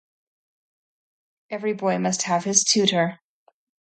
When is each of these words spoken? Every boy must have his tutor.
Every 1.51 1.73
boy 1.73 1.99
must 1.99 2.23
have 2.23 2.43
his 2.43 2.63
tutor. 2.63 3.19